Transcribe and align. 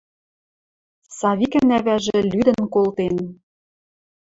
Савикӹн 1.17 1.69
ӓвӓжӹ 1.77 2.17
лӱдӹн 2.31 2.59
колтен. 2.73 3.15